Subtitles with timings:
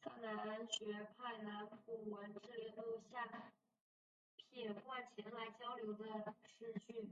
[0.00, 2.38] 萨南学派南浦文之
[2.76, 3.26] 曾留下
[4.38, 7.08] 记述撇贯前来交流的诗句。